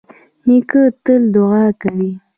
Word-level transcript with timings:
نیکه 0.47 0.81
تل 1.03 1.21
دعا 1.33 1.63
کوي. 1.81 2.11